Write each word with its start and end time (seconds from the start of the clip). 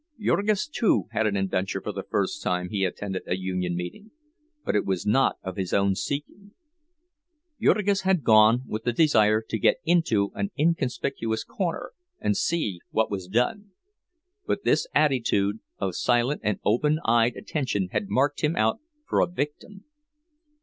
Jurgis 0.19 0.67
too 0.67 1.05
had 1.11 1.27
an 1.27 1.35
adventure 1.35 1.79
the 1.79 2.01
first 2.01 2.41
time 2.41 2.69
he 2.69 2.83
attended 2.85 3.21
a 3.27 3.37
union 3.37 3.75
meeting, 3.75 4.09
but 4.65 4.75
it 4.75 4.83
was 4.83 5.05
not 5.05 5.37
of 5.43 5.57
his 5.57 5.73
own 5.73 5.93
seeking. 5.93 6.55
Jurgis 7.61 8.01
had 8.01 8.23
gone 8.23 8.63
with 8.65 8.81
the 8.83 8.93
desire 8.93 9.43
to 9.47 9.59
get 9.59 9.77
into 9.85 10.31
an 10.33 10.49
inconspicuous 10.57 11.43
corner 11.43 11.91
and 12.19 12.35
see 12.35 12.79
what 12.89 13.11
was 13.11 13.27
done; 13.27 13.73
but 14.47 14.63
this 14.63 14.87
attitude 14.95 15.59
of 15.77 15.93
silent 15.95 16.41
and 16.43 16.59
open 16.65 16.97
eyed 17.05 17.35
attention 17.35 17.89
had 17.91 18.09
marked 18.09 18.41
him 18.41 18.55
out 18.55 18.79
for 19.07 19.21
a 19.21 19.27
victim. 19.27 19.83